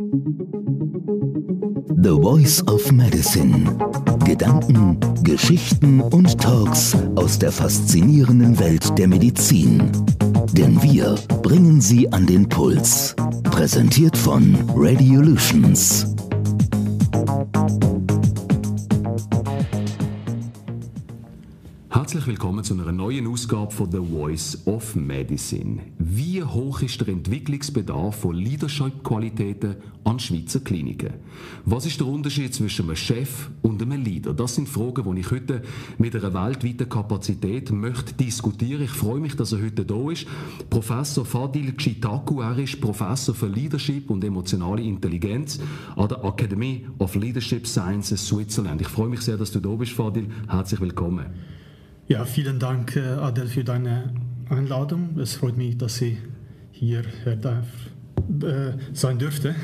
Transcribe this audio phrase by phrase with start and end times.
[0.00, 0.06] The
[2.22, 3.76] Voice of Medicine.
[4.24, 9.90] Gedanken, Geschichten und Talks aus der faszinierenden Welt der Medizin.
[10.52, 13.16] Denn wir bringen sie an den Puls.
[13.42, 16.14] Präsentiert von Radiolutions.
[22.08, 25.82] Herzlich willkommen zu einer neuen Ausgabe von The Voice of Medicine.
[25.98, 31.12] Wie hoch ist der Entwicklungsbedarf von Leadership-Qualitäten an Schweizer Kliniken?
[31.66, 34.32] Was ist der Unterschied zwischen einem Chef und einem Leader?
[34.32, 35.60] Das sind Fragen, die ich heute
[35.98, 38.84] mit einer weltweiten Kapazität möchte diskutieren.
[38.84, 40.26] Ich freue mich, dass er heute da ist.
[40.70, 45.60] Professor Fadil Chitaku, er ist Professor für Leadership und emotionale Intelligenz
[45.94, 48.80] an der Academy of Leadership Sciences Switzerland.
[48.80, 50.30] Ich freue mich sehr, dass du da bist, Fadil.
[50.48, 51.57] Herzlich willkommen.
[52.08, 54.14] Ja, vielen Dank, äh, Adel, für deine
[54.48, 55.18] Einladung.
[55.18, 56.16] Es freut mich, dass ich
[56.72, 59.54] hier äh, sein dürfte.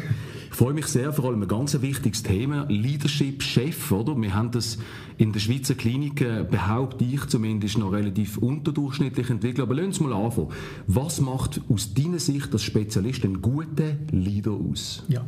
[0.50, 4.14] Ich freue mich sehr, vor allem ein ganz wichtiges Thema, Leadership Chef, oder?
[4.14, 4.76] Wir haben das
[5.16, 9.60] in der Schweizer Kliniken, behaupte ich zumindest, noch relativ unterdurchschnittlich entwickelt.
[9.60, 10.48] Aber lassen wir mal anfangen.
[10.86, 15.02] Was macht aus deiner Sicht als Spezialist einen guten Leader aus?
[15.08, 15.24] Ja,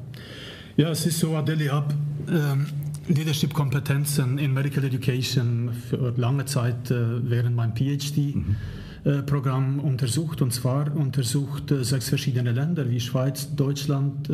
[0.77, 1.95] ja es ist so, Adele, ich habe
[2.29, 2.67] ähm,
[3.09, 9.79] Leadership-Kompetenzen in Medical Education für lange Zeit äh, während meinem PhD-Programm mhm.
[9.79, 10.43] äh, untersucht.
[10.43, 14.31] Und zwar untersucht äh, sechs verschiedene Länder wie Schweiz, Deutschland,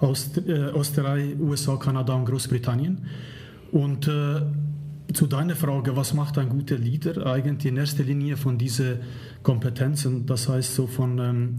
[0.00, 3.06] Österreich, USA, Kanada und Großbritannien.
[3.72, 4.08] Und
[5.14, 7.26] zu deiner Frage, was macht ein guter Leader?
[7.26, 8.98] Eigentlich in erster Linie von diesen
[9.42, 11.56] Kompetenzen, das heißt so von ähm,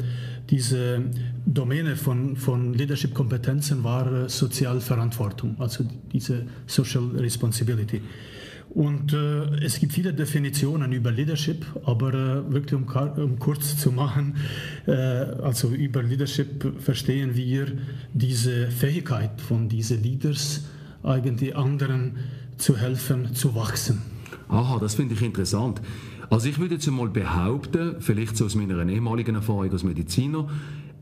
[0.49, 1.01] diese
[1.45, 8.01] Domäne von, von Leadership-Kompetenzen war äh, Sozialverantwortung, also diese Social Responsibility.
[8.69, 13.93] Und äh, es gibt viele Definitionen über Leadership, aber äh, wirklich um, um, kurz zu
[13.93, 14.35] machen,
[14.85, 17.67] äh, also über Leadership verstehen wir
[18.13, 20.65] diese Fähigkeit von diesen Leaders,
[21.03, 22.17] eigentlich anderen
[22.57, 24.01] zu helfen, zu wachsen.
[24.47, 25.81] Aha, das finde ich interessant.
[26.29, 30.47] Also ich würde jetzt mal behaupten, vielleicht so aus meiner ehemaligen Erfahrung als Mediziner,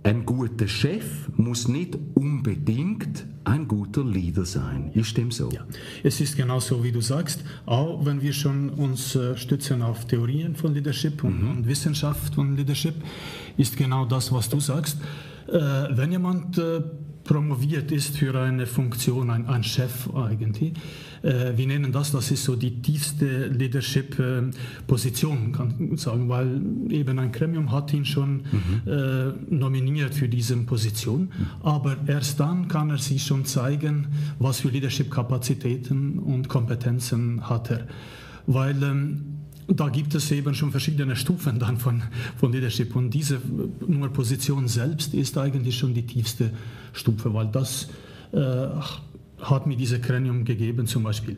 [0.04, 4.92] ein guter Chef muss nicht unbedingt ein guter Leader sein.
[4.94, 5.50] Ist dem so?
[5.52, 5.66] Ja,
[6.04, 7.42] es ist genau so, wie du sagst.
[7.66, 11.52] Auch wenn wir schon uns äh, stützen auf Theorien von Leadership und, mhm.
[11.52, 12.96] und, Wissenschaft von Leadership,
[13.56, 14.98] ist genau das, was du sagst.
[15.48, 15.60] Äh,
[15.92, 16.82] wenn jemand äh,
[17.24, 20.74] promoviert ist für eine Funktion, ein, ein Chef eigentlich,
[21.24, 27.18] äh, wir nennen das, das ist so die tiefste Leadership-Position, kann ich sagen, weil eben
[27.18, 28.82] ein Gremium hat ihn schon mhm.
[28.86, 31.32] äh, nominiert für diese Position.
[31.62, 34.08] Aber erst dann kann er sich schon zeigen,
[34.38, 37.88] was für Leadership-Kapazitäten und Kompetenzen hat er.
[38.46, 39.33] Weil ähm,
[39.68, 42.04] da gibt es eben schon verschiedene Stufen dann von,
[42.38, 43.40] von Leadership und diese
[43.88, 46.52] nur Position selbst ist eigentlich schon die tiefste
[46.94, 47.90] Stufe, weil das
[48.32, 48.68] äh,
[49.42, 51.38] hat mir diese Kranium gegeben zum Beispiel.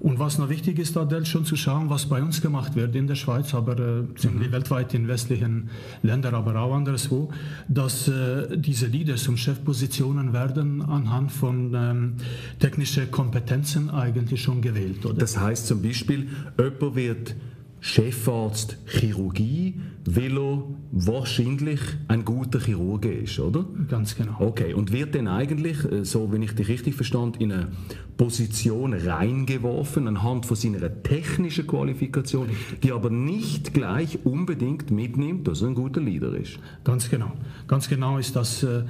[0.00, 3.06] Und was noch wichtig ist, Adel, schon zu schauen, was bei uns gemacht wird in
[3.06, 4.52] der Schweiz, aber äh, ziemlich mhm.
[4.52, 5.68] weltweit in westlichen
[6.02, 7.30] Ländern, aber auch anderswo,
[7.68, 12.14] dass äh, diese Leaders und Chefpositionen werden anhand von ähm,
[12.58, 15.04] technischen Kompetenzen eigentlich schon gewählt.
[15.04, 15.18] Oder?
[15.18, 17.34] Das heißt zum Beispiel, jemand wird
[17.80, 23.64] Chefarzt Chirurgie, weil er wahrscheinlich ein guter Chirurg ist, oder?
[23.88, 24.36] Ganz genau.
[24.38, 27.68] Okay, und wird dann eigentlich, äh, so wenn ich dich richtig verstand, in eine
[28.16, 32.50] Position reingeworfen anhand von seiner technischen Qualifikation,
[32.82, 36.58] die aber nicht gleich unbedingt mitnimmt, dass er ein guter Leader ist?
[36.84, 37.32] Ganz genau.
[37.66, 38.82] Ganz genau ist das äh,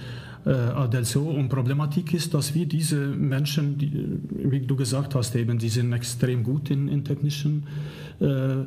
[0.49, 1.23] Adelso.
[1.23, 3.93] Und Problematik ist, dass wir diese Menschen, die,
[4.31, 7.67] wie du gesagt hast, eben, die sind extrem gut in, in technischen
[8.21, 8.65] äh,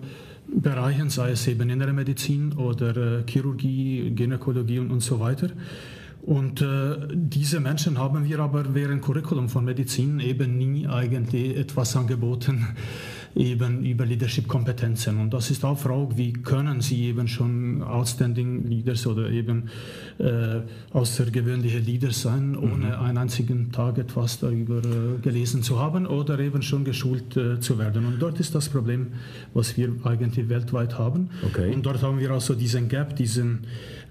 [0.47, 5.49] Bereichen, sei es eben innere Medizin oder äh, Chirurgie, Gynäkologie und, und so weiter.
[6.21, 11.97] Und äh, diese Menschen haben wir aber während Curriculum von Medizin eben nie eigentlich etwas
[11.97, 12.67] angeboten,
[13.35, 15.19] eben über Leadership-Kompetenzen.
[15.19, 19.69] Und das ist auch Frage, wie können Sie eben schon Outstanding Leaders oder eben
[20.19, 20.61] äh,
[20.91, 22.93] außergewöhnliche Leaders sein, ohne mhm.
[22.93, 27.79] einen einzigen Tag etwas darüber äh, gelesen zu haben oder eben schon geschult äh, zu
[27.79, 28.05] werden.
[28.05, 29.07] Und dort ist das Problem,
[29.53, 31.29] was wir eigentlich weltweit haben.
[31.43, 31.73] Okay.
[31.73, 33.61] Und dort haben wir also diesen Gap, diesen,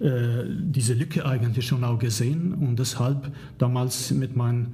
[0.01, 4.69] äh, diese Lücke eigentlich schon auch gesehen und deshalb damals mit meinem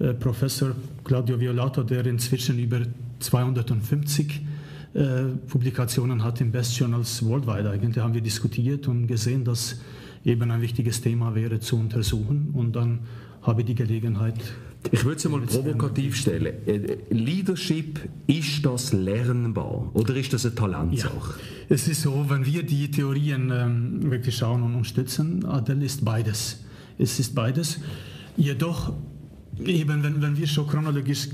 [0.00, 0.72] äh, Professor
[1.04, 2.80] Claudio Violato, der inzwischen über
[3.24, 4.42] 250
[4.94, 7.70] äh, Publikationen hat in Best Journals Worldwide.
[7.70, 9.80] Eigentlich haben wir diskutiert und gesehen, dass
[10.24, 12.50] eben ein wichtiges Thema wäre zu untersuchen.
[12.52, 13.00] Und dann
[13.42, 14.36] habe ich die Gelegenheit.
[14.92, 16.54] Ich würde es mal provokativ stellen.
[16.66, 21.10] Äh, Leadership, ist das lernbar oder ist das eine Talentsache?
[21.10, 26.04] Ja, es ist so, wenn wir die Theorien ähm, wirklich schauen und unterstützen, Adel ist
[26.04, 26.60] beides.
[26.98, 27.80] Es ist beides.
[28.36, 28.92] jedoch
[29.64, 31.28] Eben, wenn, wenn wir schon chronologisch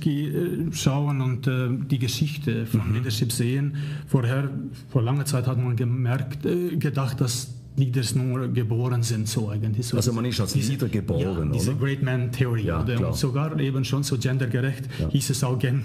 [0.73, 2.95] schauen und äh, die Geschichte von mhm.
[2.95, 3.77] Leadership sehen,
[4.07, 4.51] vorher,
[4.89, 9.87] vor langer Zeit hat man gemerkt, äh, gedacht, dass Leaders nur geboren sind, so eigentlich.
[9.87, 12.65] So also man ist als Leader geboren, ja, diese Great Man Theory.
[12.65, 15.09] Ja, und sogar eben schon so gendergerecht ja.
[15.09, 15.79] hieß es auch äh,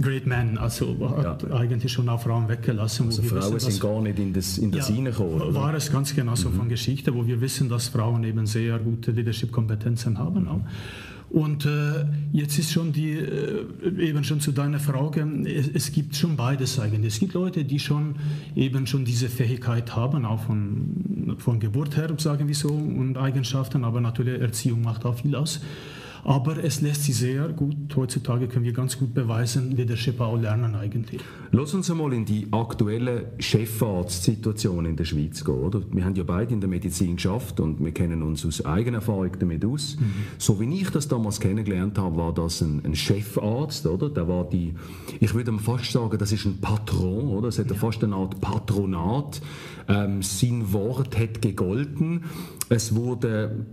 [0.00, 1.50] Great Man, also hat ja.
[1.56, 3.06] eigentlich schon auch Frauen weggelassen.
[3.06, 5.54] Also Frauen wissen, sind gar nicht in das, in das ja, reingekommen.
[5.54, 6.54] War es ganz genau so mhm.
[6.54, 10.42] von Geschichte, wo wir wissen, dass Frauen eben sehr gute Leadership-Kompetenzen haben.
[10.42, 10.48] Mhm.
[10.48, 10.60] Auch.
[11.34, 13.66] Und äh, jetzt ist schon die, äh,
[13.98, 17.14] eben schon zu deiner Frage, es, es, gibt schon beides eigentlich.
[17.14, 18.14] Es gibt Leute, die schon
[18.54, 23.82] eben schon diese Fähigkeit haben, auch von, von Geburt her, sagen wir so, und Eigenschaften,
[23.82, 25.60] aber natürlich Erziehung macht auch viel aus.
[26.24, 30.74] Aber es lässt sich sehr gut, heutzutage können wir ganz gut beweisen, Leadership auch lernen
[30.74, 31.20] eigentlich.
[31.52, 35.54] Lass uns einmal in die aktuelle Chefarztsituation in der Schweiz gehen.
[35.54, 35.82] Oder?
[35.92, 39.30] Wir haben ja beide in der Medizin geschafft und wir kennen uns aus eigener Erfahrung
[39.38, 39.96] damit aus.
[40.00, 40.04] Mhm.
[40.38, 44.08] So wie ich das damals kennengelernt habe, war das ein, ein, Chefarzt, oder?
[44.08, 44.74] Der war die,
[45.20, 47.48] ich würde fast sagen, das ist ein Patron, oder?
[47.48, 47.76] Es hat ja.
[47.76, 49.42] fast eine Art Patronat.
[49.86, 52.24] Ähm, sein Wort hat gegolten.
[52.68, 53.66] Es wurde,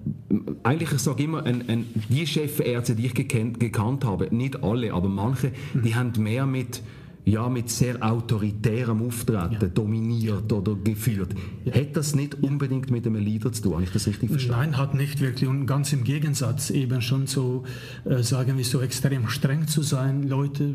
[0.63, 4.93] eigentlich, ich sage immer, ein, ein, die Chefärzte, die ich gekannt, gekannt habe, nicht alle,
[4.93, 5.95] aber manche, die mhm.
[5.95, 6.81] haben mehr mit
[7.25, 9.67] ja, mit sehr autoritärem Auftreten ja.
[9.67, 11.33] dominiert oder geführt.
[11.65, 11.73] Ja.
[11.73, 13.73] Hat das nicht unbedingt mit einem Leader zu tun?
[13.73, 14.71] Habe ich das richtig verstanden?
[14.71, 15.47] Nein, hat nicht wirklich.
[15.47, 17.63] Und ganz im Gegensatz, eben schon so,
[18.05, 20.27] äh, sagen wir so, extrem streng zu sein.
[20.27, 20.73] Leute,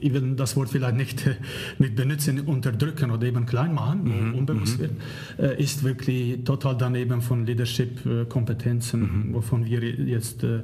[0.00, 1.34] ich will das Wort vielleicht nicht, äh,
[1.78, 4.34] nicht benutzen, unterdrücken oder eben klein machen, mhm.
[4.34, 4.82] unbewusst mhm.
[4.82, 4.92] wird,
[5.38, 9.34] äh, ist wirklich total daneben von Leadership-Kompetenzen, mhm.
[9.34, 10.60] wovon wir jetzt äh,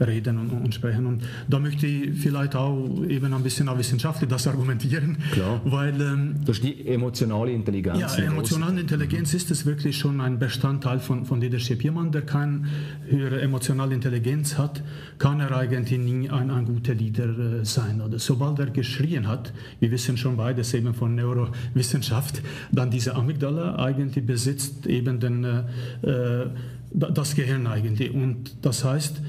[0.00, 1.06] reden und, und, sprechen.
[1.06, 5.18] Und da möchte ich vielleicht auch eben ein bisschen auch wissenschaftlich das argumentieren.
[5.32, 5.60] Klar.
[5.64, 7.98] Weil, ähm, ist die emotionale Intelligenz.
[7.98, 9.36] Ja, emotionale Intelligenz mhm.
[9.36, 11.82] ist es wirklich schon ein Bestandteil von, von Leadership.
[11.82, 12.64] Jemand, der keine
[13.08, 14.82] höhere emotionale Intelligenz hat,
[15.18, 18.00] kann er eigentlich nie ein, ein guter Leader äh, sein.
[18.00, 22.42] Oder sobald er geschrien hat, wir wissen schon beides eben von Neurowissenschaft,
[22.72, 25.62] dann diese Amygdala eigentlich besitzt eben den, äh,
[26.02, 26.46] äh
[26.94, 28.14] das Gehirn eigentlich.
[28.14, 29.20] Und das heißt,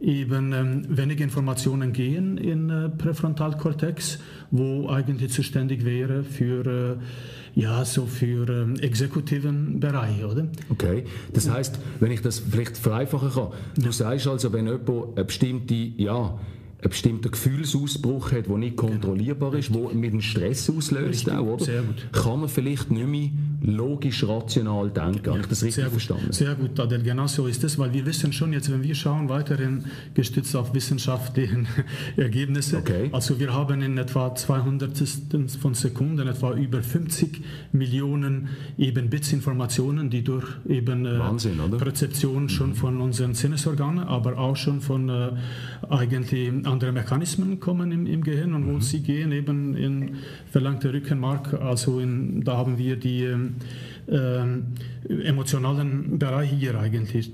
[0.00, 4.18] eben ähm, wenige Informationen gehen in äh, Präfrontalkortex,
[4.50, 10.46] wo eigentlich zuständig wäre für äh, ja so für ähm, exekutiven Bereich, oder?
[10.68, 15.24] Okay, das heißt, wenn ich das vielleicht vereinfachen kann, du sagst also, wenn jemand eine
[15.24, 16.38] bestimmte ja
[16.80, 21.64] ein bestimmter Gefühlsausbruch hat, der nicht kontrollierbar ist, der mit einem Stress auslöst, auch, oder?
[21.64, 22.12] Sehr gut.
[22.12, 23.30] kann man vielleicht nicht mehr
[23.60, 25.22] logisch, rational denken.
[25.24, 26.32] Ja, Habe ich das richtig sehr verstanden?
[26.32, 29.28] Sehr gut, Adel, genau so ist es, weil wir wissen schon jetzt, wenn wir schauen,
[29.28, 29.84] weiterhin
[30.14, 31.64] gestützt auf wissenschaftliche
[32.16, 33.08] Ergebnisse, okay.
[33.10, 34.96] also wir haben in etwa 200
[35.60, 37.42] von Sekunden etwa über 50
[37.72, 42.74] Millionen eben Bits Informationen, die durch eben äh, Wahnsinn, Perzeption schon mhm.
[42.74, 45.30] von unseren Sinnesorganen, aber auch schon von äh,
[45.88, 46.32] eigentlich
[46.68, 48.80] andere Mechanismen kommen im, im Gehirn und wo mhm.
[48.80, 50.16] sie gehen eben in
[50.50, 53.24] verlangte Rückenmark, also in, da haben wir die
[54.06, 54.46] äh,
[55.24, 57.30] emotionalen Bereiche hier eigentlich.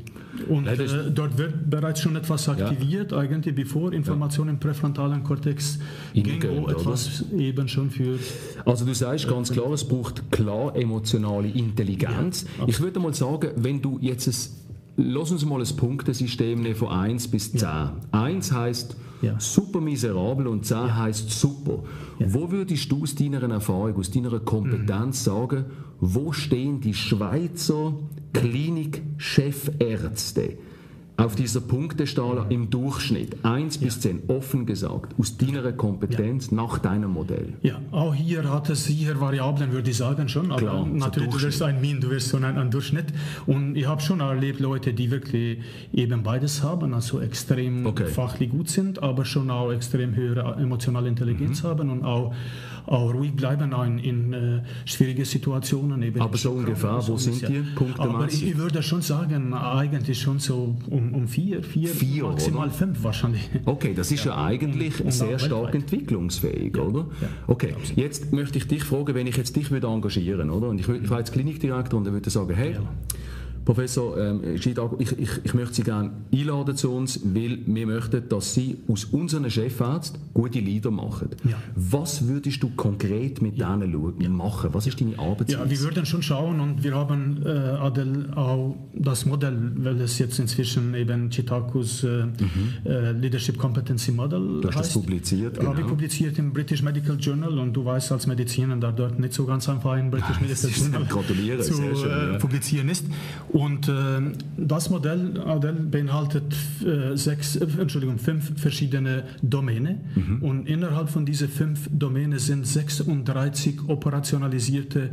[0.49, 0.77] Und äh,
[1.15, 3.19] dort wird bereits schon etwas aktiviert, ja.
[3.19, 4.55] eigentlich bevor Informationen ja.
[4.55, 5.79] im präfrontalen Kortex
[6.13, 7.41] ging, wo etwas oder?
[7.41, 8.19] eben schon für...
[8.65, 12.47] Also du sagst ganz klar, es braucht klar emotionale Intelligenz.
[12.59, 14.35] Ja, ich würde mal sagen, wenn du jetzt ein
[14.96, 17.61] Lass uns mal ein Punktesystem nehmen von 1 bis 10.
[17.61, 17.94] Ja.
[18.12, 19.40] 1 heißt ja.
[19.40, 20.95] super miserabel und 10 ja.
[20.97, 21.83] heißt super.
[22.19, 22.33] Ja.
[22.33, 25.30] Wo würdest du aus deiner Erfahrung, aus deiner Kompetenz mhm.
[25.30, 25.66] sagen,
[26.00, 27.92] wo stehen die Schweizer
[28.33, 30.57] Klinikchefärzte?
[31.16, 36.56] Auf dieser Punkteskala im Durchschnitt, 1 bis 10, offen gesagt, aus deiner Kompetenz ja.
[36.56, 37.52] nach deinem Modell?
[37.62, 40.50] Ja, auch hier hat es sicher Variablen, würde ich sagen schon.
[40.50, 43.06] Aber Klar, natürlich, du wirst ein Min, du wirst so ein, ein Durchschnitt.
[43.47, 45.61] Und ich habe schon erlebt, Leute, die wirklich
[45.92, 48.06] eben beides haben, also extrem okay.
[48.06, 51.68] fachlich gut sind, aber schon auch extrem höhere emotionale Intelligenz mhm.
[51.68, 52.35] haben und auch
[52.87, 56.02] auch ruhig bleiben in, in äh, schwierige Situationen.
[56.02, 57.49] Eben Aber so ungefähr, wo sind ja.
[57.49, 58.00] die Punkte?
[58.00, 62.68] Aber ich, ich, würde schon sagen, eigentlich schon so um, um vier, vier, vier maximal
[62.68, 62.75] oder?
[62.75, 63.50] fünf wahrscheinlich.
[63.64, 66.82] Okay, das ist ja, ja eigentlich und, und sehr stark entwicklungsfähig, ja.
[66.82, 67.06] oder?
[67.46, 70.68] Okay, jetzt möchte ich dich fragen, wenn ich jetzt dich würde engagieren, oder?
[70.68, 72.76] Und ich, ich war jetzt Klinikdirektor und würde sagen, hey,
[73.64, 78.28] Professor ähm, Schidag, ich, ich, ich, möchte Sie gerne einladen zu uns, weil wir möchten,
[78.28, 81.30] dass Sie aus unseren Chefärzten gute Leader machen.
[81.44, 81.56] Ja.
[81.75, 83.75] Was würdest du konkret mit ja.
[83.76, 84.28] denen ja.
[84.28, 84.71] machen?
[84.73, 85.64] Was ist deine Arbeitsweise?
[85.64, 90.18] Ja, wir würden schon schauen und wir haben äh, Adel auch das Modell, weil es
[90.18, 92.35] jetzt inzwischen eben Chitakus äh, mhm.
[92.85, 94.97] äh, Leadership Competency Model du hast heißt.
[94.97, 95.71] das publiziert, genau.
[95.71, 99.33] Habe ich publiziert im British Medical Journal und du weißt als Mediziner, da dort nicht
[99.33, 103.06] so ganz einfach in British Medical Journal zu äh, publizieren ist.
[103.54, 103.92] Und äh,
[104.56, 110.00] das Modell, Modell beinhaltet äh, sechs, äh, Entschuldigung, fünf verschiedene Domäne.
[110.16, 110.42] Mhm.
[110.42, 115.11] Und innerhalb von diesen fünf Domäne sind 36 operationalisierte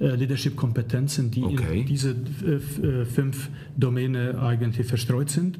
[0.00, 1.80] äh, Leadership-Kompetenzen, die okay.
[1.80, 5.58] in diese äh, fünf Domäne eigentlich verstreut sind.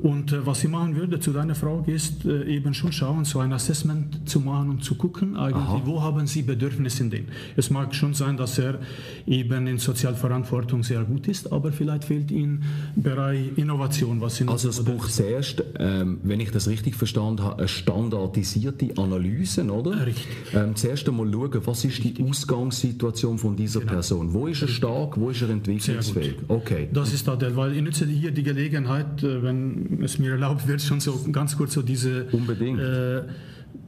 [0.00, 3.40] Und äh, was ich machen würde zu deiner Frage ist äh, eben schon schauen, so
[3.40, 5.82] ein Assessment zu machen und zu gucken, eigentlich, Aha.
[5.84, 7.24] wo haben Sie Bedürfnisse in dem.
[7.56, 8.78] Es mag schon sein, dass er
[9.26, 12.62] eben in Sozialverantwortung sehr gut ist, aber vielleicht fehlt ihm
[12.94, 14.20] Bereich Innovation.
[14.20, 19.64] Was also es braucht zuerst, ähm, wenn ich das richtig verstanden habe, eine standardisierte Analyse,
[19.64, 20.06] oder?
[20.06, 20.26] Richtig.
[20.54, 23.92] Ähm, zuerst einmal schauen, was ist die Ausgangssituation von dieser genau.
[23.94, 24.32] Person?
[24.32, 26.36] Wo ist er stark, wo ist er entwicklungsfähig?
[26.46, 26.88] Okay.
[26.92, 30.82] Das ist der, weil ich nutze hier die Gelegenheit, äh, wenn es mir erlaubt wird,
[30.82, 32.80] schon so ganz kurz so diese Unbedingt.
[32.80, 33.22] Äh,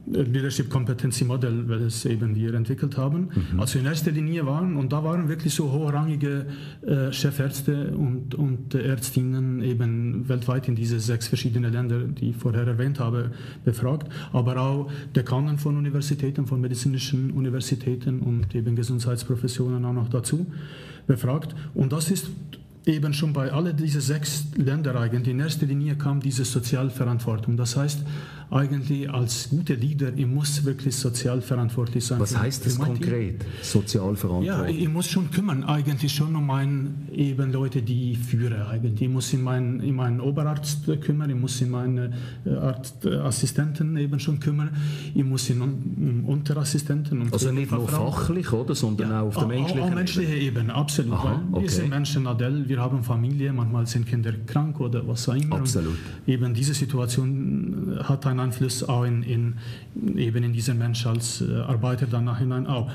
[0.07, 3.29] Leadership Competency Model, weil es eben wir entwickelt haben.
[3.53, 3.59] Mhm.
[3.59, 6.47] Also in erster Linie waren, und da waren wirklich so hochrangige
[6.81, 12.65] äh, Chefärzte und, und Ärztinnen eben weltweit in diese sechs verschiedenen Länder, die ich vorher
[12.65, 13.31] erwähnt habe,
[13.63, 20.47] befragt, aber auch Dekanen von Universitäten, von medizinischen Universitäten und eben Gesundheitsprofessionen auch noch dazu
[21.07, 21.55] befragt.
[21.73, 22.29] Und das ist
[22.85, 27.57] eben schon bei all diesen sechs Ländern eigentlich in erster Linie kam diese Sozialverantwortung.
[27.57, 28.03] Das heißt,
[28.51, 32.19] eigentlich als guter Leader, ich muss wirklich sozial verantwortlich sein.
[32.19, 34.77] Was heißt das konkret, sozial verantwortlich?
[34.77, 39.03] Ja, ich muss schon kümmern, eigentlich schon um mein, eben Leute, die ich führe eigentlich.
[39.03, 42.11] Ich muss in meinen, in meinen Oberarzt kümmern, ich muss in meine
[42.45, 44.71] äh, Arztassistenten eben schon kümmern,
[45.15, 49.37] ich muss in um Unterassistenten und Also nicht nur fachlich, oder, sondern ja, auch auf
[49.37, 49.91] der menschlichen Ebene?
[49.91, 51.13] Auf menschlicher Ebene, absolut.
[51.13, 51.61] Aha, okay.
[51.61, 55.57] Wir sind Menschen, Adel, wir haben Familie, manchmal sind Kinder krank oder was auch immer.
[55.57, 55.91] Absolut.
[56.25, 59.55] Und eben diese Situation hat ein Einfluss auch in, in,
[60.15, 62.89] eben in diesen Mensch als äh, Arbeiter dann nachhinein auch.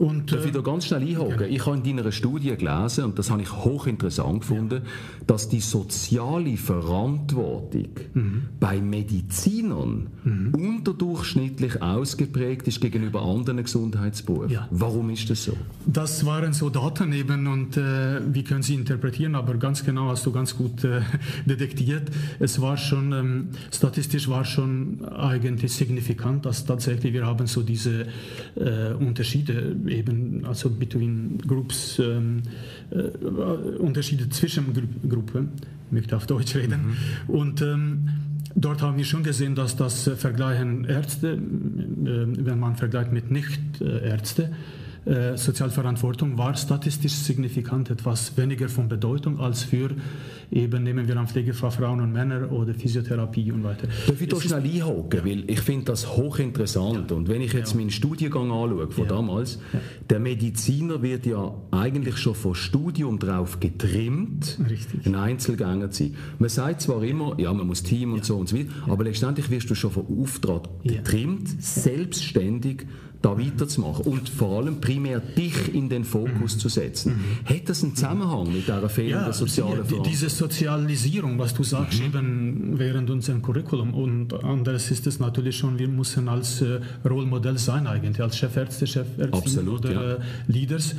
[0.00, 1.36] Und, Darf ich da ganz schnell einhaken?
[1.36, 1.50] Genau.
[1.50, 4.90] Ich habe in deiner Studie gelesen, und das habe ich hochinteressant gefunden, ja.
[5.26, 8.42] dass die soziale Verantwortung mhm.
[8.58, 10.54] bei Medizinern mhm.
[10.54, 14.48] unterdurchschnittlich ausgeprägt ist gegenüber anderen Gesundheitsberufen.
[14.48, 14.68] Ja.
[14.70, 15.52] Warum ist das so?
[15.84, 20.24] Das waren so Daten eben und äh, wir können sie interpretieren, aber ganz genau hast
[20.24, 21.02] du ganz gut äh,
[21.44, 22.10] detektiert.
[22.38, 28.06] Es war schon, ähm, statistisch war schon eigentlich signifikant, dass tatsächlich wir haben so diese
[28.56, 32.42] äh, Unterschiede eben also between Groups, ähm,
[32.90, 32.96] äh,
[33.78, 34.72] Unterschiede zwischen
[35.08, 35.50] Gruppen,
[35.86, 36.96] ich möchte auf Deutsch reden.
[37.28, 37.34] Mhm.
[37.34, 38.08] Und ähm,
[38.54, 44.42] dort haben wir schon gesehen, dass das Vergleichen Ärzte, äh, wenn man vergleicht mit Nicht-Ärzte,
[44.44, 44.48] äh,
[45.36, 49.90] Sozialverantwortung war statistisch signifikant etwas weniger von Bedeutung als für
[50.52, 53.86] eben nehmen wir an Pflegefachfrauen und Männer oder Physiotherapie und weiter.
[54.06, 55.24] Darf ich da schnell einhaken, ja.
[55.24, 57.16] weil ich finde das hochinteressant ja.
[57.16, 57.78] und wenn ich jetzt ja.
[57.78, 59.58] meinen Studiengang anschaue von damals,
[60.08, 65.06] der Mediziner wird ja eigentlich schon vom Studium darauf getrimmt, Richtig.
[65.06, 66.16] ein Einzelgänger zu sein.
[66.38, 69.50] Man sagt zwar immer, ja, man muss Team und so und so weiter, aber letztendlich
[69.50, 72.86] wirst du schon vom Auftrag getrimmt, selbstständig
[73.22, 77.12] da weiterzumachen und vor allem primär dich in den Fokus zu setzen.
[77.12, 77.54] Mhm.
[77.54, 80.10] Hat das einen Zusammenhang mit dieser fehlenden ja, sozialen Verantwortung?
[80.10, 82.06] Diese Sozialisierung, was du sagst, mhm.
[82.06, 87.58] eben während unserem Curriculum und anderes ist es natürlich schon, wir müssen als äh, Rollmodell
[87.58, 90.12] sein eigentlich, als Chefärzte, Chefärzte oder ja.
[90.14, 90.94] äh, Leaders.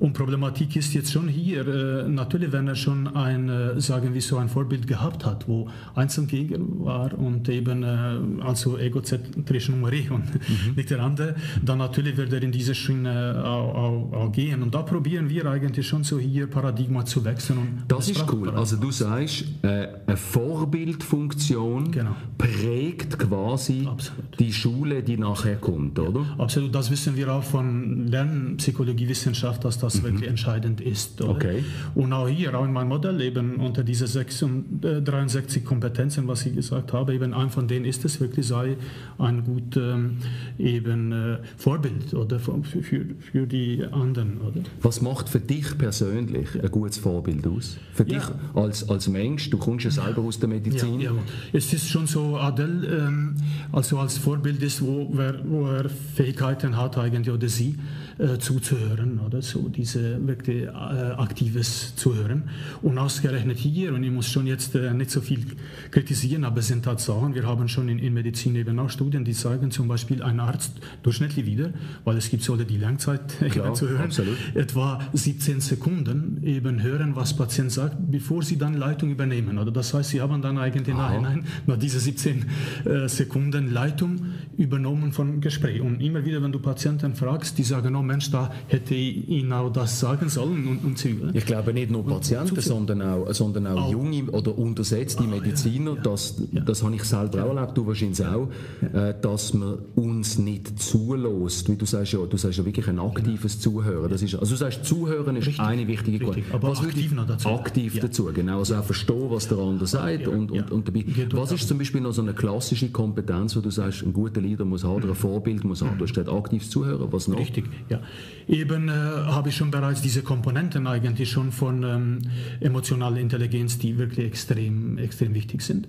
[0.00, 4.22] Und Problematik ist jetzt schon hier, äh, natürlich, wenn er schon ein, äh, sagen wir
[4.22, 10.34] so, ein Vorbild gehabt hat, wo Einzelgänger war und eben äh, also egozentrisch Nummer und
[10.34, 10.74] mhm.
[10.76, 14.62] nicht der andere, dann natürlich wird er in diese Schiene auch, auch, auch, gehen.
[14.62, 17.82] Und da probieren wir eigentlich schon so hier Paradigma zu wechseln.
[17.88, 18.50] das ist cool.
[18.50, 22.14] Also du sagst, äh, eine Vorbildfunktion genau.
[22.36, 24.38] prägt quasi Absolut.
[24.38, 26.24] die Schule, die nachher kommt, oder?
[26.38, 30.06] Absolut, das wissen wir auch von Lernpsychologiewissenschaft, dass das das mhm.
[30.06, 31.20] wirklich entscheidend ist.
[31.20, 31.64] Okay.
[31.94, 36.92] Und auch hier, auch in meinem Modell, eben unter diese 63 Kompetenzen, was ich gesagt
[36.92, 38.76] habe, eben ein von denen ist es wirklich, sei
[39.18, 40.18] ein gut ähm,
[40.58, 44.38] eben äh, Vorbild oder für, für, für, die anderen.
[44.40, 44.60] Oder?
[44.82, 47.78] Was macht für dich persönlich ein gutes Vorbild aus?
[47.94, 48.18] Für ja.
[48.18, 51.00] dich als, als Mensch, du kommst ja selber aus der Medizin.
[51.00, 51.18] Ja, ja.
[51.52, 53.34] Es ist schon so, Adel, ähm,
[53.72, 57.76] also als Vorbild ist, wo, wer, wo er Fähigkeiten hat eigentlich oder sie
[58.18, 62.50] äh, zuzuhören oder so diese wirklich äh, aktives Zuhören
[62.82, 65.46] und ausgerechnet hier und ich muss schon jetzt äh, nicht so viel
[65.92, 69.32] kritisieren, aber es sind Tatsachen, wir haben schon in, in Medizin eben auch Studien, die
[69.32, 71.70] zeigen zum Beispiel ein Arzt durchschnittlich wieder,
[72.04, 73.20] weil es gibt sollte die Langzeit
[73.50, 74.36] Klar, zu hören, absolut.
[74.54, 79.70] etwa 17 Sekunden eben hören, was Patient sagt, bevor sie dann Leitung übernehmen oder?
[79.70, 82.44] Das heißt, sie haben dann eigentlich nachhinein nach diese 17
[82.84, 84.18] äh, Sekunden Leitung
[84.56, 85.80] übernommen von Gespräch.
[85.80, 89.52] Und immer wieder, wenn du Patienten fragst, die sagen, oh Mensch, da hätte ich ihn
[89.52, 91.30] auch genau das sagen sollen und, und zügeln.
[91.34, 95.94] Ich glaube nicht nur Patienten, sondern auch, sondern auch, auch, junge oder untersetzte ah, Mediziner,
[95.94, 96.60] ja, das, ja.
[96.60, 98.48] das habe ich selber auch erlebt, du wahrscheinlich auch,
[98.92, 101.70] äh, dass man uns nicht zulässt.
[101.70, 103.78] Wie du sagst ja, du sagst ja wirklich ein aktives genau.
[103.78, 104.10] Zuhören.
[104.10, 105.64] Das ist, also du sagst, Zuhören ist Richtig.
[105.64, 106.54] eine wichtige Qualität.
[106.54, 107.48] Aber was aktiv noch dazu.
[107.48, 108.58] Aktiv dazu, genau.
[108.58, 111.04] Also auch verstehen, was der andere sagt und, und, und dabei.
[111.32, 114.64] Was ist zum Beispiel noch so eine klassische Kompetenz, wo du sagst, ein guter Leader
[114.64, 115.98] muss haben, oder ein Vorbild muss haben?
[115.98, 117.38] Du hast aktives Zuhören, was noch?
[117.38, 118.00] Richtig, ja.
[118.46, 122.18] Eben äh, habe ich schon bereits diese Komponenten eigentlich schon von ähm,
[122.60, 125.88] emotionaler Intelligenz, die wirklich extrem, extrem wichtig sind.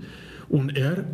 [0.49, 1.05] Und er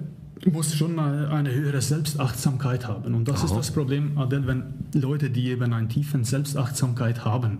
[0.51, 3.15] muss schon eine höhere Selbstachtsamkeit haben.
[3.15, 3.45] Und das Aha.
[3.45, 7.59] ist das Problem, Adel, wenn Leute, die eben eine tiefe Selbstachtsamkeit haben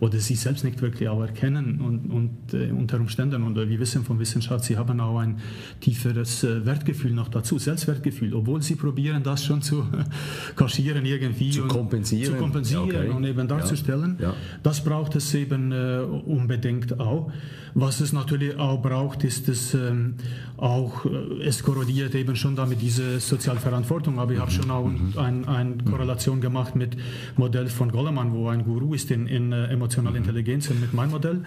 [0.00, 4.04] oder sie selbst nicht wirklich auch erkennen und, und äh, unter Umständen, und wir wissen
[4.04, 5.38] von Wissenschaft, sie haben auch ein
[5.80, 9.86] tieferes äh, Wertgefühl noch dazu, Selbstwertgefühl, obwohl sie probieren, das schon zu
[10.56, 11.50] kaschieren irgendwie.
[11.50, 12.34] Zu kompensieren.
[12.34, 13.08] Zu kompensieren okay.
[13.08, 14.16] und eben darzustellen.
[14.20, 14.28] Ja.
[14.28, 14.34] Ja.
[14.62, 17.30] Das braucht es eben äh, unbedingt auch.
[17.78, 20.14] Was es natürlich auch braucht, ist es ähm,
[20.56, 25.12] auch, äh, es korrodiert eben schon damit diese Sozialverantwortung, aber ich habe schon auch mhm.
[25.16, 26.96] eine ein Korrelation gemacht mit
[27.36, 30.24] Modell von Goleman, wo ein Guru ist in, in äh, emotionaler mhm.
[30.24, 31.42] Intelligenz und mit meinem Modell.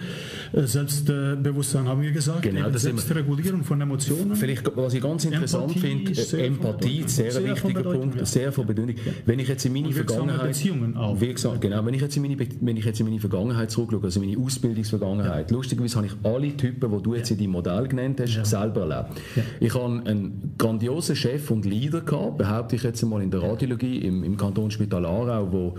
[0.52, 4.36] Äh, Selbstbewusstsein haben wir gesagt, genau, Selbstregulierung von Emotionen.
[4.36, 8.24] Vielleicht, was ich ganz interessant finde, Empathie, sehr, sehr wichtiger Punkt, ja.
[8.24, 8.96] sehr von Bedeutung.
[8.96, 9.12] Ja.
[9.26, 10.48] Wenn ich jetzt in meine Vergangenheit...
[10.48, 11.18] Beziehungen auch.
[11.20, 14.20] Gesagt, genau, wenn ich, jetzt in meine, wenn ich jetzt in meine Vergangenheit zurückschaue, also
[14.20, 15.56] meine Ausbildungsvergangenheit, ja.
[15.56, 19.20] lustigerweise habe ich alle Typen, die du jetzt in deinem Modell genannt hast, selber erlebt.
[19.60, 23.98] Ich habe einen grandiosen Chef und Leader gehabt, behaupte ich jetzt einmal in der Radiologie
[23.98, 25.74] im, im Kantonsspital Aarau, wo,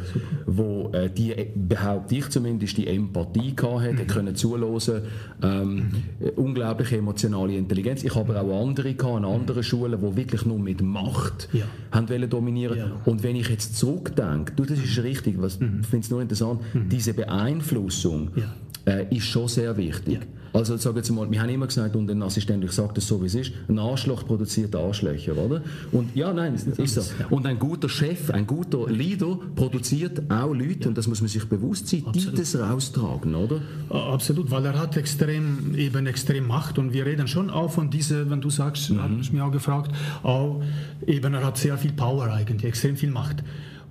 [0.46, 4.08] wo äh, die, behaupte ich zumindest, die Empathie gehabt hat, mhm.
[4.08, 5.02] können zuhören,
[5.42, 6.30] ähm, mhm.
[6.36, 8.04] unglaubliche emotionale Intelligenz.
[8.04, 11.64] Ich habe aber auch andere gehabt, an anderen Schulen, die wirklich nur mit Macht ja.
[11.92, 12.78] haben wollen dominieren.
[12.78, 12.92] Ja.
[13.06, 15.80] Und wenn ich jetzt zurückdenke, du, das ist richtig, was, mhm.
[15.82, 16.90] ich finde es nur interessant, mhm.
[16.90, 18.54] diese Beeinflussung, ja
[18.86, 20.14] äh, ist schon sehr wichtig.
[20.14, 20.20] Ja.
[20.54, 23.22] Also sag jetzt mal, wir haben immer gesagt, und ein Assistent, ich sage das so,
[23.22, 25.62] wie es ist, ein Arschloch produziert Arschlöcher, oder?
[25.94, 27.02] Und ja, nein, ist so.
[27.30, 30.88] Und ein guter Chef, ein guter Leader produziert auch Leute, ja.
[30.90, 32.34] und das muss man sich bewusst sein, Absolut.
[32.34, 33.62] die das raustragen, oder?
[33.90, 38.30] Absolut, weil er hat extrem, eben extrem Macht und wir reden schon auch von dieser,
[38.30, 39.20] wenn du sagst, mhm.
[39.20, 39.92] hast du mich auch gefragt,
[40.24, 40.62] auch
[41.08, 43.42] eben er hat sehr viel Power eigentlich, extrem viel Macht.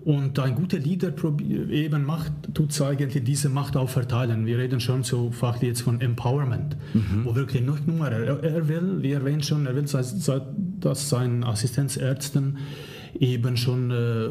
[0.02, 1.12] Und ein guter Leader
[1.70, 4.46] eben macht, tut eigentlich diese Macht auch verteilen.
[4.46, 7.24] Wir reden schon so fachlich jetzt von Empowerment, mhm.
[7.24, 9.84] wo wirklich nicht nur, er, er will, wie erwähnt schon, er will,
[10.80, 12.56] dass seine Assistenzärzten
[13.18, 14.28] eben schon äh,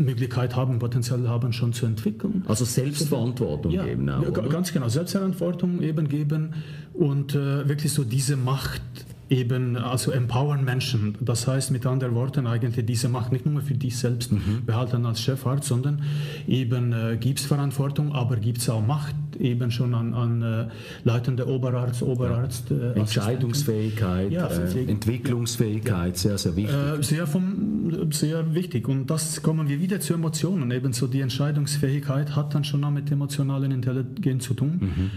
[0.00, 2.44] Möglichkeit haben, Potenzial haben, schon zu entwickeln.
[2.48, 4.08] Also Selbstverantwortung ja, geben.
[4.08, 6.54] Auch, ja, ganz genau, Selbstverantwortung eben geben
[6.94, 8.82] und äh, wirklich so diese Macht
[9.32, 11.16] eben also empowern Menschen.
[11.20, 14.64] Das heißt mit anderen Worten eigentlich diese Macht nicht nur für dich selbst mhm.
[14.66, 16.02] behalten als Chefarzt, sondern
[16.46, 20.66] eben äh, gibt es Verantwortung, aber gibt es auch Macht eben schon an, an äh,
[21.04, 22.70] leitende Oberarzt, Oberarzt.
[22.70, 26.76] Äh, Entscheidungsfähigkeit, ja, äh, Entwicklungsfähigkeit, sehr, sehr wichtig.
[26.76, 28.86] Äh, sehr, vom, sehr wichtig.
[28.86, 30.70] Und das kommen wir wieder zu Emotionen.
[30.70, 34.78] Ebenso die Entscheidungsfähigkeit hat dann schon auch mit emotionalen Intelligenz zu tun.
[34.80, 35.10] Mhm.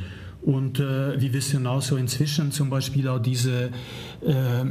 [0.45, 3.71] Und äh, wir wissen auch so inzwischen zum Beispiel auch diese,
[4.21, 4.65] äh,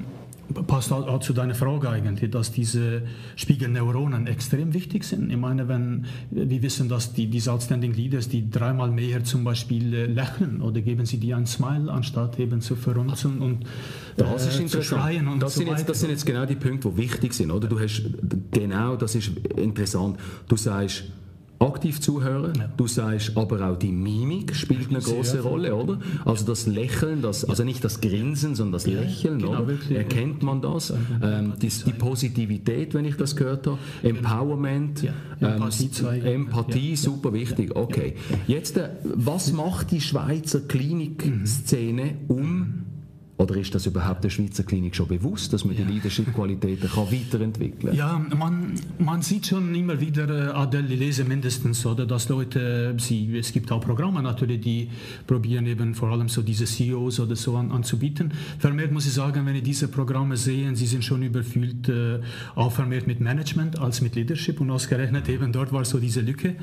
[0.68, 3.02] passt auch, auch, zu deiner Frage eigentlich, dass diese
[3.34, 5.30] Spiegelneuronen extrem wichtig sind.
[5.30, 9.92] Ich meine, wenn wir wissen, dass die, diese Outstanding Leaders, die dreimal mehr zum Beispiel
[9.94, 13.64] äh, lächeln oder geben sie dir ein Smile, anstatt eben zu verrunzeln und
[14.16, 15.26] das ist äh, interessant.
[15.26, 17.50] Und das, so sind jetzt, das sind jetzt genau die Punkte, die wichtig sind.
[17.50, 17.66] Oder?
[17.66, 18.00] Du hast,
[18.52, 20.20] genau, das ist interessant.
[20.46, 21.06] Du sagst,
[21.58, 22.52] aktiv zuhören.
[22.58, 22.68] Ja.
[22.76, 25.98] Du sagst aber auch die Mimik spielt eine große Rolle, oder?
[26.24, 29.68] Also das Lächeln, das, also nicht das Grinsen, sondern das Lächeln, genau, oder?
[29.68, 30.92] Wirklich, Erkennt man das?
[31.22, 35.12] Ähm, die, die, Positivität, wenn ich das gehört habe, Empowerment, ja.
[35.40, 37.74] Empathie, ähm, Empathie super wichtig.
[37.74, 38.14] Okay.
[38.46, 42.84] Jetzt, äh, was macht die Schweizer Klinikszene, um
[43.36, 45.84] oder ist das überhaupt der Schweizer Klinik schon bewusst, dass man ja.
[45.84, 47.96] die Leadership-Qualitäten weiterentwickeln kann?
[47.96, 53.36] Ja, man, man sieht schon immer wieder, äh, Adele lese mindestens, oder, dass Leute, sie,
[53.36, 54.88] es gibt auch Programme natürlich, die
[55.26, 58.32] probieren eben vor allem so diese CEOs oder so an, anzubieten.
[58.60, 62.20] Vermehrt muss ich sagen, wenn ich diese Programme sehe, sie sind schon überfüllt, äh,
[62.54, 66.54] auch vermehrt mit Management als mit Leadership und ausgerechnet eben dort war so diese Lücke.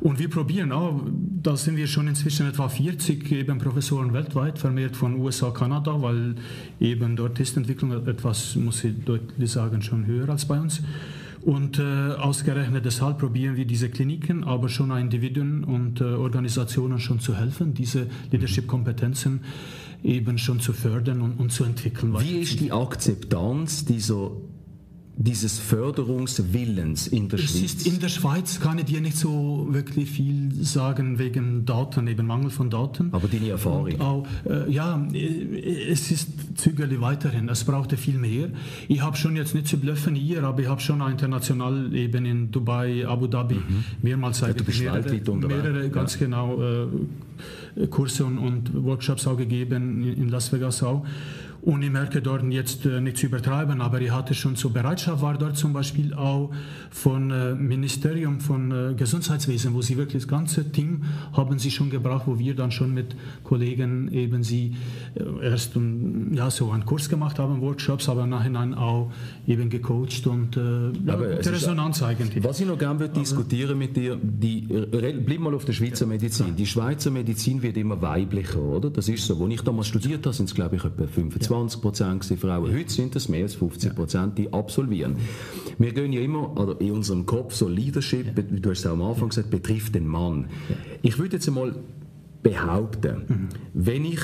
[0.00, 1.02] Und wir probieren auch,
[1.42, 6.36] da sind wir schon inzwischen etwa 40 eben Professoren weltweit, vermehrt von USA, Kanada, weil
[6.80, 10.82] eben dort ist Entwicklung etwas, muss ich deutlich sagen, schon höher als bei uns.
[11.46, 17.20] Und äh, ausgerechnet deshalb probieren wir diese Kliniken, aber schon Individuen und äh, Organisationen schon
[17.20, 19.40] zu helfen, diese Leadership-Kompetenzen
[20.02, 22.14] eben schon zu fördern und, und zu entwickeln.
[22.18, 24.32] Wie ist die Akzeptanz dieser
[25.18, 27.62] dieses Förderungswillens in der es Schweiz?
[27.62, 32.26] Ist in der Schweiz kann ich dir nicht so wirklich viel sagen wegen Daten, eben
[32.26, 33.08] Mangel von Daten.
[33.12, 34.00] Aber deine Erfahrung?
[34.00, 37.48] Auch, äh, ja, es ist zügig weiterhin.
[37.48, 38.50] Es brauchte viel mehr.
[38.88, 42.50] Ich habe schon jetzt nicht zu bluffen hier, aber ich habe schon international eben in
[42.50, 43.84] Dubai, Abu Dhabi mhm.
[44.02, 46.26] mehrmals ja, mehrere, mehrere ganz ja.
[46.26, 51.04] genau äh, Kurse und, und, Workshops auch gegeben in Las Vegas auch.
[51.62, 55.22] Und ich merke dort jetzt äh, nicht zu übertreiben, aber ich hatte schon so Bereitschaft,
[55.22, 56.50] war dort zum Beispiel auch
[56.90, 61.90] von äh, Ministerium von äh, Gesundheitswesen, wo sie wirklich das ganze Team haben sie schon
[61.90, 64.76] gebracht, wo wir dann schon mit Kollegen eben sie
[65.42, 65.72] erst
[66.32, 69.10] ja, so einen Kurs gemacht haben, Workshops, aber nachhinein auch
[69.46, 72.42] eben gecoacht und ja, Resonanz eigentlich.
[72.44, 76.56] Was ich noch gerne würde diskutieren mit dir, die, bleib mal auf der Schweizer Medizin.
[76.56, 78.90] Die Schweizer Medizin wird immer weiblicher, oder?
[78.90, 79.42] Das ist so.
[79.42, 82.74] Als ich damals studiert habe, sind es glaube ich etwa 25 20 Prozent Frauen.
[82.74, 85.16] Heute sind es mehr als 50 Prozent, die absolvieren.
[85.78, 89.02] Wir gehen ja immer oder in unserem Kopf so Leadership, du hast es auch am
[89.02, 90.46] Anfang gesagt, betrifft den Mann.
[91.00, 91.74] Ich würde jetzt einmal
[92.42, 93.48] behaupten, mhm.
[93.72, 94.20] wenn ich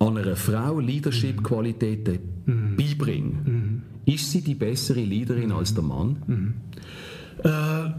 [0.00, 2.76] an einer Frau Leadership-Qualitäten mhm.
[2.76, 3.82] beibringe, mhm.
[4.04, 6.16] ist sie die bessere Leaderin als der Mann?
[6.26, 6.54] Mhm.
[7.44, 7.90] Äh,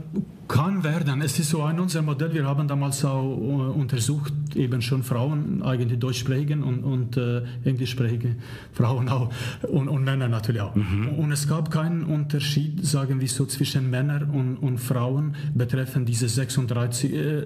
[0.48, 1.22] kann werden.
[1.22, 2.34] Es ist so ein unser Modell.
[2.34, 7.42] Wir haben damals auch äh, untersucht, eben schon Frauen eigentlich Deutsch sprechen und, und äh,
[7.64, 8.38] Englisch sprechen,
[8.74, 9.32] Frauen auch
[9.64, 10.76] und, und Männer natürlich auch.
[10.76, 11.10] Mhm.
[11.18, 16.28] Und es gab keinen Unterschied, sagen wir so, zwischen Männern und, und Frauen betreffend diese
[16.28, 17.44] 36, äh,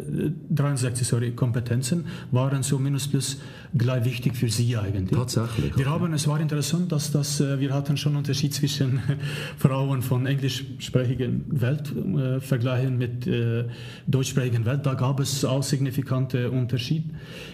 [0.50, 3.38] 63 sorry, Kompetenzen, waren so mindestens
[3.78, 5.18] gleich wichtig für sie eigentlich.
[5.18, 5.78] Tatsächlich.
[5.78, 9.02] Wir haben, es war interessant, dass das, äh, wir hatten schon Unterschied zwischen
[9.58, 13.66] Frauen von englischsprachigen Welt äh, vergleichen Italien mit äh,
[14.08, 17.10] deutschsprachigen Welt, da gab es auch signifikante Unterschiede.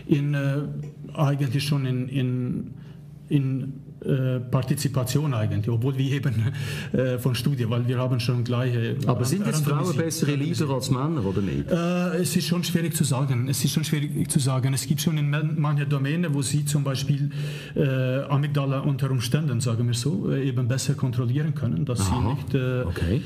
[0.07, 0.61] In, äh,
[1.13, 2.73] eigentlich schon in, in,
[3.29, 3.73] in
[4.39, 6.53] Partizipation eigentlich, obwohl wir eben
[6.91, 8.95] äh, von Studien, weil wir haben schon gleiche.
[9.07, 11.69] Aber sind jetzt Frauen bessere Leader als Männer oder nicht?
[11.69, 13.47] Äh, es ist schon schwierig zu sagen.
[13.49, 14.73] Es ist schon schwierig zu sagen.
[14.73, 17.31] Es gibt schon in manchen Domänen, wo sie zum Beispiel
[17.75, 22.55] äh, Amygdala unter Umständen, sagen wir so, äh, eben besser kontrollieren können, dass Aha, sie
[22.55, 23.21] nicht okay.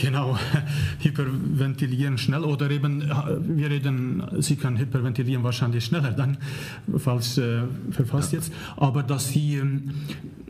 [0.00, 0.38] genau
[1.00, 3.04] hyperventilieren schnell oder eben
[3.46, 6.38] wir reden, sie können hyperventilieren wahrscheinlich schneller, dann
[6.96, 7.40] falls
[7.90, 8.38] verfasst ja.
[8.38, 9.90] jetzt, aber dass sie ähm,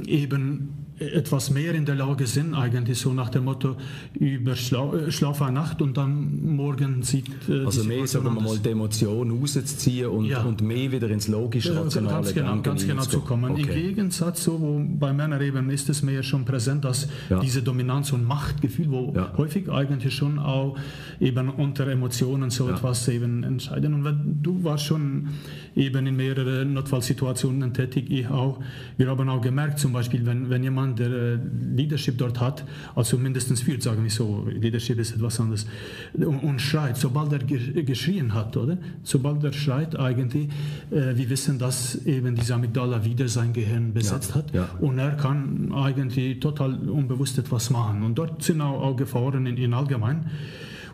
[0.05, 3.77] eben etwas mehr in der Lage sind, eigentlich so nach dem Motto
[4.15, 7.29] über Schla äh, Schlaf eine Nacht und dann morgen sieht.
[7.49, 10.43] Äh, also mehr, sagen wir mal, die Emotion rauszuziehen und, ja.
[10.43, 13.53] und mehr wieder ins logisch-rationale Ganz genau, ganz genau zu kommen.
[13.53, 13.63] Okay.
[13.63, 17.41] Im Gegensatz, so, wo bei Männern eben ist es mehr schon präsent, dass ja.
[17.41, 19.33] diese Dominanz und Machtgefühl, wo ja.
[19.37, 20.79] häufig eigentlich schon auch
[21.21, 23.93] eben unter Emotionen so etwas eben entscheiden.
[23.93, 25.29] Und wenn, du warst schon
[25.75, 28.61] eben in mehreren Notfallsituationen tätig, ich auch.
[28.97, 31.39] Wir haben auch gemerkt, zum Beispiel, wenn, wenn jemand jemand, der äh,
[31.75, 35.67] Leadership dort hat, also mindestens führt, sagen wir so, Leadership ist etwas anderes,
[36.15, 38.79] und, und schreit, sobald er geschrien hat, oder?
[39.03, 40.49] Sobald er schreit, eigentlich,
[40.91, 44.69] äh, wir wissen, dass eben diese Amygdala wieder sein Gehirn besetzt ja, hat ja.
[44.81, 48.03] und er kann eigentlich total unbewusst etwas machen.
[48.03, 50.27] Und dort sind auch, auch Gefahren in, in allgemein.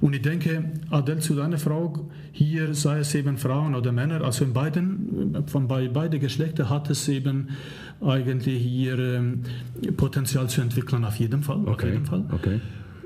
[0.03, 2.01] Und ich denke, Adel, zu deiner Frage,
[2.33, 6.91] hier sei es eben Frauen oder Männer, also in beiden, von bei beide Geschlechter hat
[6.91, 7.51] es eben
[8.05, 9.43] eigentlich hier ähm,
[9.97, 11.61] Potenzial zu entwickeln, auf jeden Fall.
[11.67, 11.73] Okay.
[11.73, 12.25] Auf jeden Fall.
[12.33, 12.61] Okay.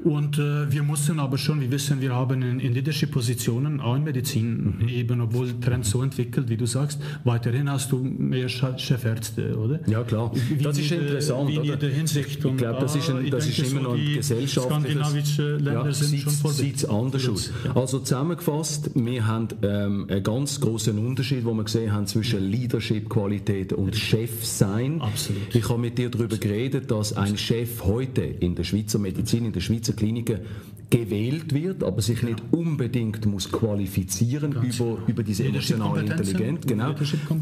[0.06, 4.04] Und äh, wir mussten aber schon, wir wissen, wir haben in, in Leadership-Positionen, auch in
[4.04, 4.88] Medizin, mhm.
[4.88, 9.80] eben, obwohl Trend so entwickelt, wie du sagst, weiterhin hast du mehr Chefärzte, oder?
[9.88, 10.30] Ja, klar.
[10.32, 11.50] Wie das ist interessant.
[11.50, 12.44] In jeder Hinsicht.
[12.44, 14.62] Ich glaube, das ist, ein, das ist immer noch ein gesellschaftliches...
[14.62, 16.56] Skandinavische Länder ja, sind schon vorbei.
[16.56, 17.50] Sieht anders aus.
[17.74, 23.72] Also zusammengefasst, wir haben ähm, einen ganz großen Unterschied, den wir gesehen haben, zwischen Leadership-Qualität
[23.72, 25.02] und Chefsein.
[25.02, 25.52] Absolut.
[25.52, 29.52] Ich habe mit dir darüber geredet, dass ein Chef heute in der Schweizer Medizin, in
[29.52, 30.40] der Schweizer Kliniken
[30.88, 36.66] gewählt wird, aber sich nicht unbedingt muss qualifizieren über, über diese emotionale Intelligenz.
[36.66, 36.94] Genau.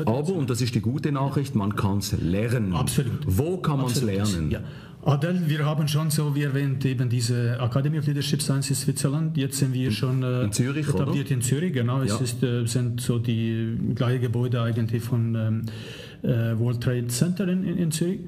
[0.06, 2.72] Aber, und das ist die gute Nachricht, man kann es lernen.
[2.72, 3.20] Absolut.
[3.26, 4.50] Wo kann man es lernen?
[4.50, 4.60] Ja.
[5.06, 9.36] Adel, wir haben schon so, wie erwähnt, eben diese Academy of Leadership Science in Switzerland.
[9.36, 11.34] Jetzt sind wir schon äh, in Zürich, etabliert oder?
[11.34, 11.98] in Zürich, genau.
[12.02, 12.14] Ja.
[12.14, 15.62] Es ist, äh, sind so die gleichen Gebäude eigentlich von ähm,
[16.22, 18.20] äh, World Trade Center in, in, in Zürich.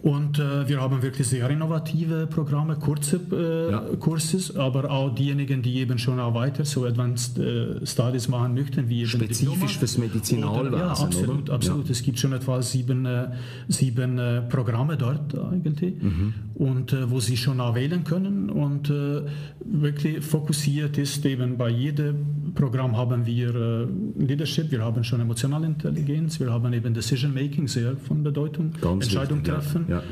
[0.00, 3.80] Und äh, wir haben wirklich sehr innovative Programme, kurze äh, ja.
[3.98, 8.88] Kurses, aber auch diejenigen, die eben schon auch weiter so Advanced äh, Studies machen möchten,
[8.88, 9.66] wie eben Spezifisch Diploma.
[9.66, 11.54] fürs Medizinalwesen, Ja, absolut, oder?
[11.54, 11.86] absolut.
[11.86, 11.90] Ja.
[11.90, 13.28] Es gibt schon etwa sieben, äh,
[13.66, 16.34] sieben äh, Programme dort eigentlich, mhm.
[16.58, 18.92] Und äh, wo sie schon auch wählen können und
[19.64, 26.40] wirklich fokussiert ist eben bei jedem Programm haben wir Leadership, wir haben schon emotionale Intelligenz,
[26.40, 29.86] wir haben eben Decision Making sehr von Bedeutung, Ganz Entscheidung treffen.
[29.88, 30.02] Ja.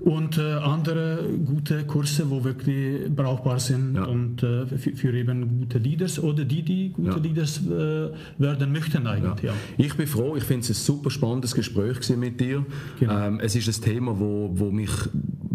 [0.00, 4.04] und äh, andere gute Kurse, wo wirklich brauchbar sind ja.
[4.04, 7.16] und äh, für, für, eben gute Leaders oder die, die gute ja.
[7.16, 9.44] Leaders äh, werden möchten eigentlich.
[9.44, 9.54] Ja.
[9.76, 12.64] Ich bin froh, ich finde es ein super spannendes Gespräch mit dir.
[13.00, 13.26] Genau.
[13.26, 14.90] Ähm, es ist ein Thema, wo, wo mich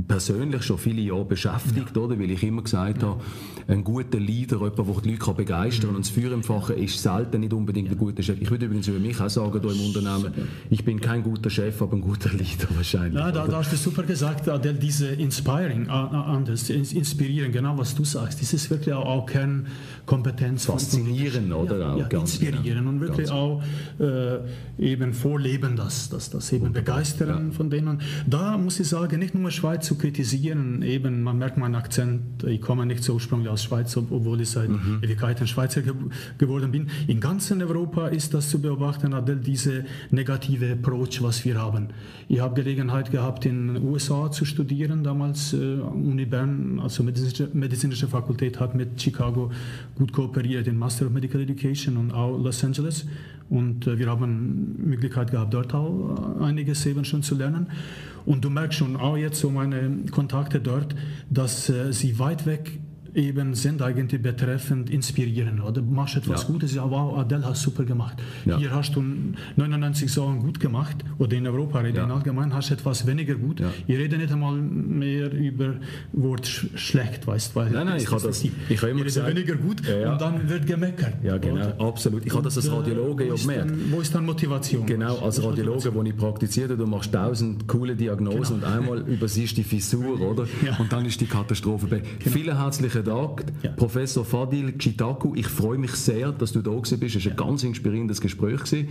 [0.07, 2.17] persönlich schon viele Jahre beschäftigt, oder?
[2.19, 3.21] weil ich immer gesagt habe,
[3.67, 5.95] ein guter Leader, jemand, der die Leute begeistern kann mhm.
[5.97, 8.41] und das Feuer empfachen, ist selten nicht unbedingt ein guter Chef.
[8.41, 10.33] Ich würde übrigens über mich auch sagen, hier im Unternehmen,
[10.69, 13.15] ich bin kein guter Chef, aber ein guter Leader wahrscheinlich.
[13.15, 18.03] Ja, da, da hast du super gesagt, Adel, diese Inspiring, anders, inspirieren, genau was du
[18.03, 20.65] sagst, das ist wirklich auch, auch Kernkompetenz.
[20.65, 21.79] Faszinieren, oder?
[21.79, 22.21] Ja, ja genau.
[22.21, 22.89] inspirieren genau.
[22.89, 23.63] und wirklich ganz auch
[23.99, 24.39] äh,
[24.77, 26.95] eben vorleben, das, das, das eben Wunderbar.
[26.95, 27.55] begeistern ja.
[27.55, 28.01] von denen.
[28.27, 32.61] Da muss ich sagen, nicht nur Schweiz zu kritisieren, eben, man merkt meinen Akzent, ich
[32.61, 34.99] komme nicht so ursprünglich aus Schweiz, obwohl ich seit mhm.
[35.03, 35.93] Ewigkeiten Schweizer ge
[36.37, 36.87] geworden bin.
[37.07, 41.89] In ganzen Europa ist das zu beobachten, Adel, diese negative Approach, was wir haben.
[42.27, 47.49] Ich habe Gelegenheit gehabt, in den USA zu studieren, damals äh, Uni Bern, also medizinische,
[47.53, 49.51] medizinische Fakultät hat mit Chicago
[49.95, 53.05] gut kooperiert, in Master of Medical Education und auch Los Angeles.
[53.49, 57.67] Und äh, wir haben Möglichkeit gehabt, dort auch einiges eben schon zu lernen.
[58.25, 60.95] Und du merkst schon auch jetzt so meine Kontakte dort,
[61.29, 62.79] dass äh, sie weit weg
[63.15, 65.61] eben sind eigentlich betreffend inspirieren.
[65.61, 66.47] Oder du machst etwas ja.
[66.47, 68.17] Gutes, ja wow, Adele hast super gemacht.
[68.45, 68.57] Ja.
[68.57, 69.03] Hier hast du
[69.55, 72.15] 99 Sachen gut gemacht oder in Europa reden ja.
[72.15, 73.59] allgemein hast du etwas weniger gut.
[73.59, 73.69] Ja.
[73.87, 75.75] Ich rede nicht einmal mehr über
[76.13, 79.55] Wort sch schlecht, weißt weil Nein, nein, ich habe das, ich habe immer gesagt, weniger
[79.55, 81.15] gut und dann wird gemeckert.
[81.23, 81.81] Ja, genau, oder?
[81.81, 82.25] absolut.
[82.25, 83.71] Ich habe das als Radiologe ja gemerkt.
[83.91, 84.85] Wo ist dann Motivation?
[84.85, 88.67] Genau, als Radiologe, wo ich praktiziere, du machst tausend coole Diagnosen genau.
[88.67, 90.47] und einmal übersiehst die Fissur, oder?
[90.79, 91.87] Und dann ist die Katastrophe.
[91.87, 92.03] Genau.
[92.19, 93.71] Vielen herzlichen Tag, ja.
[93.71, 95.33] Professor Fadil Chitaku.
[95.35, 97.15] Ich freue mich sehr, dass du da bist.
[97.15, 98.63] Es war ein ganz inspirierendes Gespräch.
[98.63, 98.87] Gewesen.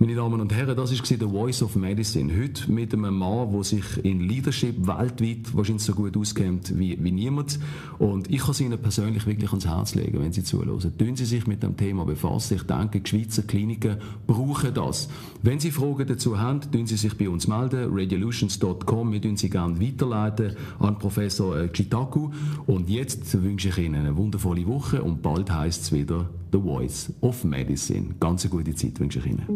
[0.00, 2.32] Meine Damen und Herren, das war The Voice of Medicine.
[2.40, 7.10] Heute mit einem Mann, der sich in Leadership weltweit wahrscheinlich so gut auskennt wie, wie
[7.10, 7.58] niemand.
[7.98, 10.96] Und ich kann es Ihnen persönlich wirklich ans Herz legen, wenn Sie zuhören.
[10.96, 12.58] Tun Sie sich mit dem Thema befassen.
[12.58, 15.08] Ich denke, die Schweizer Kliniken brauchen das.
[15.42, 17.88] Wenn Sie Fragen dazu haben, tun Sie sich bei uns melden.
[17.92, 19.12] radiolutions.com.
[19.12, 22.30] Wir tun Sie gerne weiterleiten an Professor Chitaku.
[22.68, 27.10] Und jetzt wünsche ich Ihnen eine wundervolle Woche und bald heißt es wieder The Voice
[27.22, 28.08] of Medicine.
[28.20, 29.46] Ganz eine gute Zeit wünsche ich Ihnen.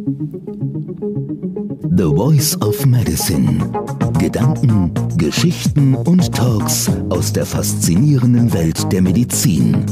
[1.95, 3.71] The Voice of Medicine.
[4.19, 9.85] Gedanken, Geschichten und Talks aus der faszinierenden Welt der Medizin.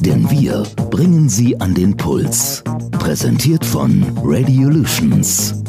[0.00, 2.64] Denn wir bringen sie an den Puls.
[2.98, 5.62] Präsentiert von Radiolutions.